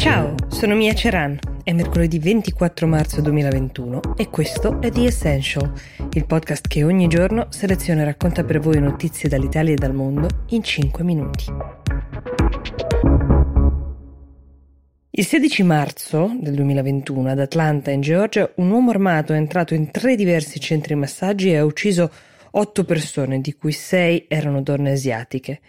Ciao, 0.00 0.34
sono 0.48 0.74
Mia 0.76 0.94
Ceran. 0.94 1.38
È 1.62 1.74
mercoledì 1.74 2.18
24 2.18 2.86
marzo 2.86 3.20
2021 3.20 4.16
e 4.16 4.30
questo 4.30 4.80
è 4.80 4.90
The 4.90 5.04
Essential, 5.04 5.70
il 6.14 6.24
podcast 6.24 6.68
che 6.68 6.84
ogni 6.84 7.06
giorno 7.06 7.48
seleziona 7.50 8.00
e 8.00 8.04
racconta 8.06 8.42
per 8.42 8.60
voi 8.60 8.80
notizie 8.80 9.28
dall'Italia 9.28 9.74
e 9.74 9.76
dal 9.76 9.92
mondo 9.92 10.26
in 10.48 10.62
5 10.62 11.04
minuti. 11.04 11.44
Il 15.10 15.26
16 15.26 15.62
marzo 15.64 16.34
del 16.40 16.54
2021 16.54 17.28
ad 17.28 17.38
Atlanta, 17.38 17.90
in 17.90 18.00
Georgia, 18.00 18.50
un 18.56 18.70
uomo 18.70 18.88
armato 18.88 19.34
è 19.34 19.36
entrato 19.36 19.74
in 19.74 19.90
tre 19.90 20.16
diversi 20.16 20.58
centri 20.60 20.94
massaggi 20.94 21.50
e 21.50 21.58
ha 21.58 21.64
ucciso 21.66 22.10
otto 22.52 22.84
persone, 22.84 23.42
di 23.42 23.52
cui 23.52 23.72
sei 23.72 24.24
erano 24.28 24.62
donne 24.62 24.92
asiatiche. 24.92 25.60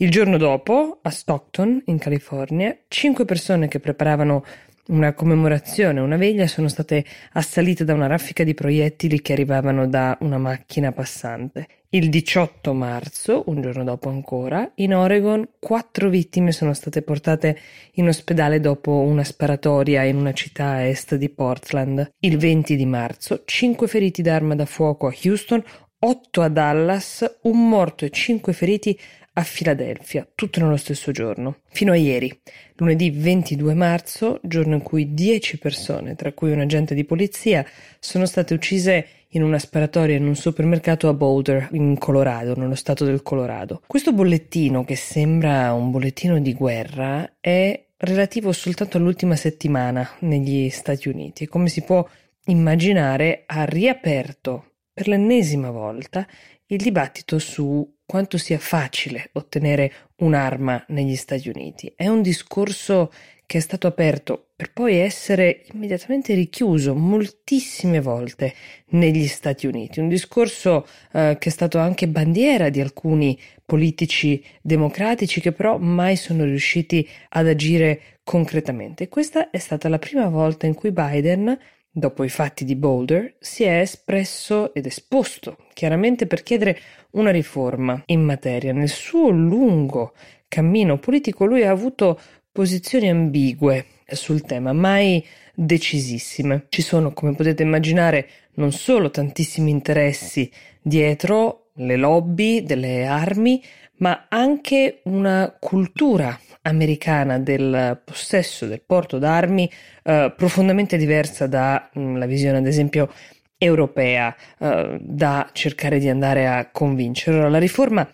Il 0.00 0.12
giorno 0.12 0.36
dopo, 0.36 1.00
a 1.02 1.10
Stockton, 1.10 1.82
in 1.86 1.98
California, 1.98 2.78
cinque 2.86 3.24
persone 3.24 3.66
che 3.66 3.80
preparavano 3.80 4.44
una 4.90 5.12
commemorazione, 5.12 5.98
una 5.98 6.16
veglia, 6.16 6.46
sono 6.46 6.68
state 6.68 7.04
assalite 7.32 7.82
da 7.82 7.94
una 7.94 8.06
raffica 8.06 8.44
di 8.44 8.54
proiettili 8.54 9.20
che 9.20 9.32
arrivavano 9.32 9.88
da 9.88 10.16
una 10.20 10.38
macchina 10.38 10.92
passante. 10.92 11.66
Il 11.88 12.10
18 12.10 12.72
marzo, 12.74 13.42
un 13.46 13.60
giorno 13.60 13.82
dopo 13.82 14.08
ancora, 14.08 14.70
in 14.76 14.94
Oregon, 14.94 15.48
quattro 15.58 16.08
vittime 16.08 16.52
sono 16.52 16.74
state 16.74 17.02
portate 17.02 17.58
in 17.94 18.06
ospedale 18.06 18.60
dopo 18.60 19.00
una 19.00 19.24
sparatoria 19.24 20.04
in 20.04 20.14
una 20.14 20.32
città 20.32 20.66
a 20.66 20.82
est 20.82 21.16
di 21.16 21.28
Portland. 21.28 22.12
Il 22.20 22.38
20 22.38 22.76
di 22.76 22.86
marzo, 22.86 23.42
cinque 23.44 23.88
feriti 23.88 24.22
d'arma 24.22 24.54
da 24.54 24.64
fuoco 24.64 25.08
a 25.08 25.14
Houston, 25.24 25.60
8 26.00 26.42
a 26.42 26.48
Dallas, 26.48 27.38
un 27.42 27.68
morto 27.68 28.04
e 28.04 28.10
5 28.10 28.52
feriti 28.52 28.96
a 29.38 29.42
Filadelfia, 29.44 30.26
tutto 30.34 30.58
nello 30.58 30.76
stesso 30.76 31.12
giorno, 31.12 31.58
fino 31.70 31.92
a 31.92 31.96
ieri, 31.96 32.40
lunedì 32.74 33.10
22 33.10 33.72
marzo, 33.72 34.40
giorno 34.42 34.74
in 34.74 34.82
cui 34.82 35.14
10 35.14 35.58
persone, 35.58 36.16
tra 36.16 36.32
cui 36.32 36.50
un 36.50 36.58
agente 36.58 36.92
di 36.92 37.04
polizia, 37.04 37.64
sono 38.00 38.26
state 38.26 38.52
uccise 38.52 39.06
in 39.28 39.44
una 39.44 39.60
sparatoria 39.60 40.16
in 40.16 40.26
un 40.26 40.34
supermercato 40.34 41.08
a 41.08 41.14
Boulder, 41.14 41.68
in 41.72 41.96
Colorado, 41.98 42.56
nello 42.56 42.74
stato 42.74 43.04
del 43.04 43.22
Colorado. 43.22 43.82
Questo 43.86 44.12
bollettino, 44.12 44.84
che 44.84 44.96
sembra 44.96 45.72
un 45.72 45.92
bollettino 45.92 46.40
di 46.40 46.54
guerra, 46.54 47.36
è 47.38 47.80
relativo 47.96 48.50
soltanto 48.50 48.96
all'ultima 48.96 49.36
settimana 49.36 50.08
negli 50.20 50.68
Stati 50.68 51.08
Uniti 51.08 51.46
come 51.46 51.68
si 51.68 51.82
può 51.82 52.06
immaginare 52.46 53.42
ha 53.46 53.64
riaperto 53.64 54.72
per 54.92 55.08
l'ennesima 55.08 55.70
volta 55.70 56.26
il 56.66 56.78
dibattito 56.78 57.38
su 57.38 57.97
quanto 58.08 58.38
sia 58.38 58.58
facile 58.58 59.28
ottenere 59.32 59.92
un'arma 60.20 60.82
negli 60.88 61.14
Stati 61.14 61.50
Uniti. 61.50 61.92
È 61.94 62.08
un 62.08 62.22
discorso 62.22 63.12
che 63.44 63.58
è 63.58 63.60
stato 63.60 63.86
aperto 63.86 64.46
per 64.56 64.72
poi 64.72 64.96
essere 64.96 65.64
immediatamente 65.74 66.32
richiuso 66.32 66.94
moltissime 66.94 68.00
volte 68.00 68.54
negli 68.92 69.26
Stati 69.26 69.66
Uniti, 69.66 70.00
un 70.00 70.08
discorso 70.08 70.86
eh, 71.12 71.36
che 71.38 71.50
è 71.50 71.52
stato 71.52 71.76
anche 71.76 72.08
bandiera 72.08 72.70
di 72.70 72.80
alcuni 72.80 73.38
politici 73.62 74.42
democratici 74.62 75.42
che 75.42 75.52
però 75.52 75.76
mai 75.76 76.16
sono 76.16 76.44
riusciti 76.44 77.06
ad 77.28 77.46
agire 77.46 78.00
concretamente. 78.24 79.10
Questa 79.10 79.50
è 79.50 79.58
stata 79.58 79.90
la 79.90 79.98
prima 79.98 80.30
volta 80.30 80.64
in 80.64 80.72
cui 80.72 80.92
Biden 80.92 81.58
dopo 81.98 82.24
i 82.24 82.28
fatti 82.28 82.64
di 82.64 82.76
Boulder, 82.76 83.34
si 83.38 83.64
è 83.64 83.80
espresso 83.80 84.72
ed 84.72 84.86
esposto 84.86 85.56
chiaramente 85.74 86.26
per 86.26 86.42
chiedere 86.42 86.78
una 87.12 87.30
riforma 87.30 88.02
in 88.06 88.22
materia. 88.22 88.72
Nel 88.72 88.88
suo 88.88 89.28
lungo 89.30 90.14
cammino 90.48 90.98
politico 90.98 91.44
lui 91.44 91.64
ha 91.64 91.70
avuto 91.70 92.18
posizioni 92.50 93.08
ambigue 93.08 93.86
sul 94.06 94.42
tema, 94.42 94.72
mai 94.72 95.24
decisissime. 95.54 96.66
Ci 96.68 96.82
sono, 96.82 97.12
come 97.12 97.34
potete 97.34 97.62
immaginare, 97.62 98.28
non 98.54 98.72
solo 98.72 99.10
tantissimi 99.10 99.70
interessi 99.70 100.50
dietro 100.80 101.70
le 101.74 101.96
lobby 101.96 102.62
delle 102.62 103.06
armi, 103.06 103.62
ma 103.98 104.26
anche 104.28 105.00
una 105.04 105.54
cultura 105.58 106.38
americana 106.62 107.38
del 107.38 108.00
possesso 108.04 108.66
del 108.66 108.82
porto 108.84 109.18
d'armi 109.18 109.70
eh, 110.02 110.32
profondamente 110.36 110.96
diversa 110.96 111.46
dalla 111.46 111.88
mm, 111.98 112.24
visione, 112.24 112.58
ad 112.58 112.66
esempio, 112.66 113.10
europea 113.56 114.34
eh, 114.58 114.98
da 115.00 115.48
cercare 115.52 115.98
di 115.98 116.08
andare 116.08 116.46
a 116.46 116.68
convincere. 116.70 117.36
Allora, 117.36 117.50
la 117.50 117.58
riforma 117.58 118.08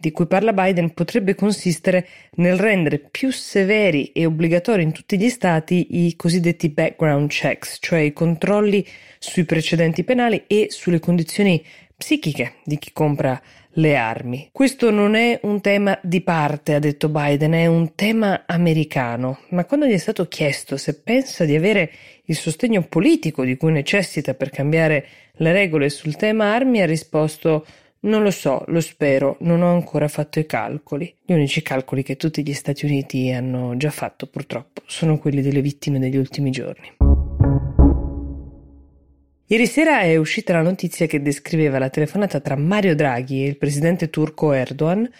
di 0.00 0.12
cui 0.12 0.26
parla 0.26 0.52
Biden 0.52 0.94
potrebbe 0.94 1.34
consistere 1.34 2.06
nel 2.36 2.56
rendere 2.56 2.98
più 2.98 3.32
severi 3.32 4.12
e 4.12 4.26
obbligatori 4.26 4.82
in 4.82 4.92
tutti 4.92 5.18
gli 5.18 5.28
stati 5.28 6.06
i 6.06 6.14
cosiddetti 6.14 6.68
background 6.68 7.28
checks, 7.28 7.78
cioè 7.80 8.00
i 8.00 8.12
controlli 8.12 8.86
sui 9.18 9.44
precedenti 9.44 10.04
penali 10.04 10.44
e 10.46 10.68
sulle 10.70 11.00
condizioni 11.00 11.62
psichiche 11.98 12.54
di 12.64 12.78
chi 12.78 12.92
compra 12.92 13.40
le 13.72 13.96
armi. 13.96 14.48
Questo 14.52 14.90
non 14.90 15.16
è 15.16 15.40
un 15.42 15.60
tema 15.60 15.98
di 16.02 16.20
parte, 16.20 16.74
ha 16.74 16.78
detto 16.78 17.08
Biden, 17.08 17.52
è 17.52 17.66
un 17.66 17.94
tema 17.96 18.44
americano, 18.46 19.40
ma 19.50 19.64
quando 19.64 19.86
gli 19.86 19.92
è 19.92 19.98
stato 19.98 20.28
chiesto 20.28 20.76
se 20.76 21.00
pensa 21.00 21.44
di 21.44 21.56
avere 21.56 21.90
il 22.26 22.36
sostegno 22.36 22.82
politico 22.82 23.44
di 23.44 23.56
cui 23.56 23.72
necessita 23.72 24.34
per 24.34 24.50
cambiare 24.50 25.06
le 25.32 25.52
regole 25.52 25.88
sul 25.88 26.16
tema 26.16 26.54
armi, 26.54 26.80
ha 26.80 26.86
risposto 26.86 27.66
non 28.00 28.22
lo 28.22 28.30
so, 28.30 28.62
lo 28.68 28.80
spero, 28.80 29.36
non 29.40 29.60
ho 29.60 29.72
ancora 29.72 30.06
fatto 30.06 30.38
i 30.38 30.46
calcoli. 30.46 31.12
Gli 31.24 31.32
unici 31.32 31.62
calcoli 31.62 32.04
che 32.04 32.16
tutti 32.16 32.46
gli 32.46 32.52
Stati 32.52 32.84
Uniti 32.84 33.32
hanno 33.32 33.76
già 33.76 33.90
fatto, 33.90 34.28
purtroppo, 34.28 34.82
sono 34.86 35.18
quelli 35.18 35.42
delle 35.42 35.60
vittime 35.60 35.98
degli 35.98 36.16
ultimi 36.16 36.50
giorni. 36.50 36.92
Ieri 39.50 39.66
sera 39.66 40.00
è 40.00 40.14
uscita 40.16 40.52
la 40.52 40.60
notizia 40.60 41.06
che 41.06 41.22
descriveva 41.22 41.78
la 41.78 41.88
telefonata 41.88 42.38
tra 42.38 42.54
Mario 42.54 42.94
Draghi 42.94 43.44
e 43.44 43.48
il 43.48 43.56
presidente 43.56 44.10
turco 44.10 44.52
Erdogan 44.52 45.10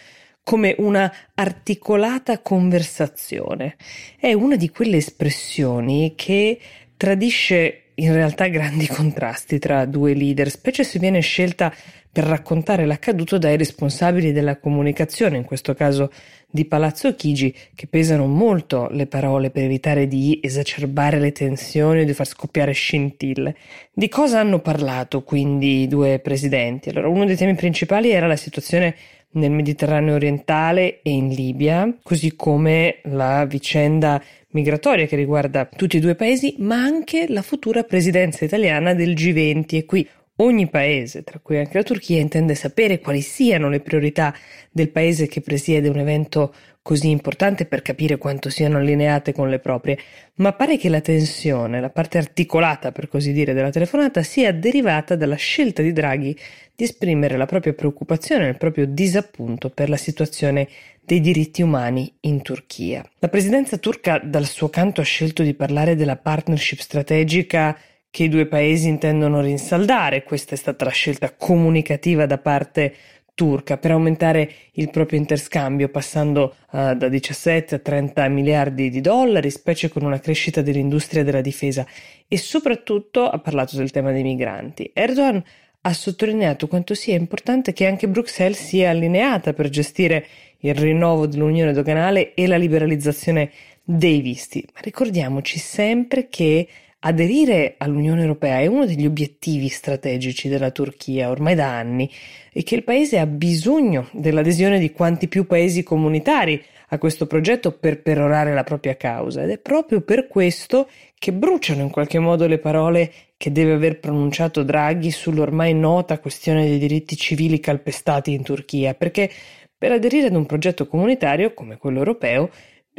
come 0.43 0.75
una 0.77 1.11
articolata 1.33 2.37
conversazione. 2.37 3.75
È 4.19 4.31
una 4.33 4.55
di 4.55 4.69
quelle 4.69 4.97
espressioni 4.97 6.13
che 6.15 6.59
tradisce 6.95 7.85
in 7.95 8.13
realtà 8.13 8.45
grandi 8.49 8.85
contrasti 8.93 9.57
tra 9.57 9.85
due 9.85 10.13
leader, 10.13 10.51
specie 10.51 10.83
se 10.83 10.99
viene 10.99 11.21
scelta 11.21 11.73
per 12.19 12.27
raccontare 12.27 12.85
l'accaduto 12.85 13.37
dai 13.37 13.55
responsabili 13.55 14.33
della 14.33 14.57
comunicazione, 14.57 15.37
in 15.37 15.45
questo 15.45 15.73
caso 15.73 16.11
di 16.49 16.65
Palazzo 16.65 17.15
Chigi, 17.15 17.55
che 17.73 17.87
pesano 17.87 18.25
molto 18.25 18.89
le 18.91 19.07
parole 19.07 19.51
per 19.51 19.63
evitare 19.63 20.05
di 20.05 20.37
esacerbare 20.43 21.17
le 21.17 21.31
tensioni 21.31 22.01
o 22.01 22.03
di 22.03 22.13
far 22.13 22.27
scoppiare 22.27 22.73
scintille. 22.73 23.55
Di 23.93 24.09
cosa 24.09 24.41
hanno 24.41 24.59
parlato 24.59 25.23
quindi 25.23 25.83
i 25.83 25.87
due 25.87 26.19
presidenti? 26.19 26.89
Allora, 26.89 27.07
uno 27.07 27.23
dei 27.23 27.37
temi 27.37 27.55
principali 27.55 28.09
era 28.09 28.27
la 28.27 28.35
situazione 28.35 28.95
nel 29.31 29.51
Mediterraneo 29.51 30.15
orientale 30.15 30.99
e 31.01 31.11
in 31.11 31.29
Libia, 31.29 31.89
così 32.03 32.35
come 32.35 32.97
la 33.03 33.45
vicenda 33.45 34.21
migratoria 34.51 35.05
che 35.05 35.15
riguarda 35.15 35.69
tutti 35.73 35.97
e 35.97 35.99
due 36.01 36.11
i 36.11 36.15
paesi, 36.15 36.55
ma 36.57 36.81
anche 36.83 37.27
la 37.29 37.43
futura 37.43 37.83
presidenza 37.83 38.43
italiana 38.43 38.93
del 38.93 39.13
G20 39.13 39.65
e 39.75 39.85
qui 39.85 40.05
Ogni 40.41 40.69
paese, 40.69 41.23
tra 41.23 41.39
cui 41.39 41.57
anche 41.57 41.77
la 41.77 41.83
Turchia, 41.83 42.19
intende 42.19 42.55
sapere 42.55 42.99
quali 42.99 43.19
siano 43.19 43.67
le 43.67 43.81
priorità 43.81 44.33
del 44.71 44.89
paese 44.89 45.27
che 45.27 45.41
presiede 45.41 45.89
un 45.89 45.99
evento 45.99 46.53
così 46.81 47.09
importante 47.09 47.65
per 47.65 47.81
capire 47.81 48.17
quanto 48.17 48.49
siano 48.49 48.77
allineate 48.77 49.33
con 49.33 49.49
le 49.49 49.59
proprie, 49.59 49.99
ma 50.35 50.53
pare 50.53 50.77
che 50.77 50.87
la 50.87 51.01
tensione, 51.01 51.81
la 51.81 51.89
parte 51.89 52.17
articolata 52.17 52.93
per 52.93 53.09
così 53.09 53.33
dire 53.33 53.53
della 53.53 53.69
telefonata, 53.69 54.23
sia 54.23 54.53
derivata 54.53 55.17
dalla 55.17 55.35
scelta 55.35 55.81
di 55.81 55.91
Draghi 55.91 56.33
di 56.73 56.83
esprimere 56.85 57.35
la 57.35 57.45
propria 57.45 57.73
preoccupazione, 57.73 58.47
il 58.47 58.57
proprio 58.57 58.85
disappunto 58.87 59.69
per 59.69 59.89
la 59.89 59.97
situazione 59.97 60.69
dei 61.03 61.19
diritti 61.19 61.61
umani 61.61 62.11
in 62.21 62.41
Turchia. 62.41 63.03
La 63.19 63.27
presidenza 63.27 63.77
turca 63.77 64.21
dal 64.23 64.45
suo 64.45 64.69
canto 64.69 65.01
ha 65.01 65.03
scelto 65.03 65.43
di 65.43 65.53
parlare 65.53 65.97
della 65.97 66.15
partnership 66.15 66.79
strategica 66.79 67.77
che 68.09 68.23
i 68.23 68.29
due 68.29 68.47
paesi 68.47 68.87
intendono 68.87 69.41
rinsaldare. 69.41 70.23
Questa 70.23 70.55
è 70.55 70.57
stata 70.57 70.85
la 70.85 70.91
scelta 70.91 71.33
comunicativa 71.35 72.25
da 72.25 72.37
parte 72.37 72.93
turca 73.39 73.77
per 73.77 73.91
aumentare 73.91 74.51
il 74.73 74.89
proprio 74.89 75.17
interscambio 75.17 75.87
passando 75.87 76.55
uh, 76.71 76.93
da 76.93 77.07
17 77.07 77.75
a 77.75 77.79
30 77.79 78.27
miliardi 78.27 78.89
di 78.89 78.99
dollari, 78.99 79.49
specie 79.49 79.87
con 79.87 80.03
una 80.03 80.19
crescita 80.19 80.61
dell'industria 80.61 81.23
della 81.23 81.39
difesa 81.39 81.85
e 82.27 82.37
soprattutto 82.37 83.29
ha 83.29 83.39
parlato 83.39 83.77
del 83.77 83.91
tema 83.91 84.11
dei 84.11 84.23
migranti. 84.23 84.91
Erdogan 84.93 85.41
ha 85.81 85.93
sottolineato 85.93 86.67
quanto 86.67 86.93
sia 86.93 87.15
importante 87.15 87.71
che 87.71 87.85
anche 87.87 88.09
Bruxelles 88.09 88.61
sia 88.61 88.89
allineata 88.89 89.53
per 89.53 89.69
gestire 89.69 90.25
il 90.59 90.75
rinnovo 90.75 91.25
dell'unione 91.25 91.71
doganale 91.71 92.33
e 92.33 92.45
la 92.45 92.57
liberalizzazione 92.57 93.51
dei 93.81 94.19
visti. 94.19 94.67
Ma 94.73 94.81
ricordiamoci 94.81 95.57
sempre 95.57 96.27
che 96.27 96.67
aderire 97.01 97.75
all'Unione 97.77 98.21
Europea 98.21 98.59
è 98.59 98.65
uno 98.65 98.85
degli 98.85 99.05
obiettivi 99.05 99.69
strategici 99.69 100.49
della 100.49 100.71
Turchia 100.71 101.29
ormai 101.29 101.55
da 101.55 101.77
anni 101.77 102.09
e 102.51 102.63
che 102.63 102.75
il 102.75 102.83
paese 102.83 103.19
ha 103.19 103.25
bisogno 103.25 104.09
dell'adesione 104.11 104.79
di 104.79 104.91
quanti 104.91 105.27
più 105.27 105.45
paesi 105.45 105.83
comunitari 105.83 106.61
a 106.89 106.97
questo 106.97 107.27
progetto 107.27 107.71
per 107.71 108.01
perorare 108.01 108.53
la 108.53 108.63
propria 108.63 108.97
causa. 108.97 109.43
Ed 109.43 109.51
è 109.51 109.57
proprio 109.59 110.01
per 110.01 110.27
questo 110.27 110.89
che 111.17 111.31
bruciano 111.31 111.83
in 111.83 111.89
qualche 111.89 112.19
modo 112.19 112.47
le 112.47 112.57
parole 112.57 113.11
che 113.37 113.51
deve 113.51 113.73
aver 113.73 113.99
pronunciato 113.99 114.63
Draghi 114.63 115.11
sull'ormai 115.11 115.73
nota 115.73 116.19
questione 116.19 116.65
dei 116.65 116.79
diritti 116.79 117.15
civili 117.15 117.59
calpestati 117.59 118.33
in 118.33 118.43
Turchia, 118.43 118.95
perché 118.95 119.29
per 119.77 119.93
aderire 119.93 120.27
ad 120.27 120.35
un 120.35 120.45
progetto 120.45 120.87
comunitario 120.87 121.53
come 121.53 121.77
quello 121.77 121.99
europeo 121.99 122.49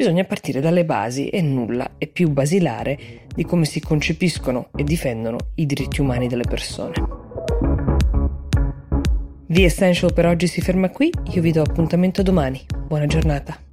bisogna 0.00 0.24
partire 0.24 0.62
dalle 0.62 0.86
basi 0.86 1.28
e 1.28 1.42
nulla 1.42 1.90
è 1.98 2.06
più 2.06 2.30
basilare 2.30 3.26
di 3.34 3.44
come 3.44 3.66
si 3.66 3.80
concepiscono 3.80 4.70
e 4.74 4.82
difendono 4.82 5.36
i 5.56 5.66
diritti 5.66 6.00
umani 6.00 6.26
delle 6.26 6.44
persone. 6.48 6.94
The 9.46 9.62
Essential 9.62 10.14
per 10.14 10.24
oggi 10.24 10.46
si 10.46 10.62
ferma 10.62 10.88
qui, 10.88 11.12
io 11.32 11.42
vi 11.42 11.52
do 11.52 11.60
appuntamento 11.60 12.22
domani. 12.22 12.64
Buona 12.86 13.04
giornata. 13.04 13.69